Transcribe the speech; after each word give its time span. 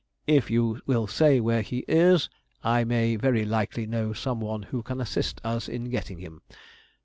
If 0.25 0.49
you 0.49 0.81
will 0.87 1.05
say 1.05 1.39
where 1.39 1.61
he 1.61 1.85
is, 1.87 2.27
I 2.63 2.83
may 2.83 3.15
very 3.17 3.45
likely 3.45 3.85
know 3.85 4.13
some 4.13 4.39
one 4.39 4.63
who 4.63 4.81
can 4.81 4.99
assist 4.99 5.39
us 5.43 5.69
in 5.69 5.91
getting 5.91 6.17
him. 6.17 6.41